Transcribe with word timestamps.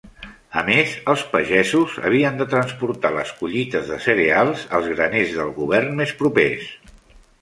A 0.59 0.61
més, 0.69 0.93
els 1.11 1.25
pagesos 1.33 1.97
havien 2.09 2.39
de 2.41 2.47
transportar 2.53 3.11
les 3.17 3.33
collites 3.43 3.93
de 3.93 3.99
cereals 4.07 4.65
als 4.79 4.89
graners 4.95 5.37
del 5.41 5.53
govern 5.63 5.95
més 6.01 6.15
propers. 6.25 6.67